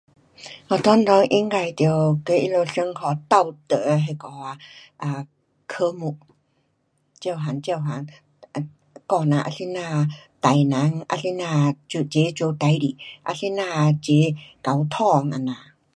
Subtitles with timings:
[0.69, 1.85] 学堂内应该得
[2.25, 4.27] 跟他们上课道德那个
[4.97, 5.27] 啊
[5.67, 6.17] 科目。
[7.23, 8.63] 每样每样 um
[9.07, 10.73] 教人啊怎样待人，
[11.07, 15.55] 啊怎样齐做事情，啊怎样齐沟通这样。